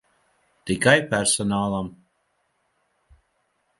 [0.69, 1.91] Tikai personālam.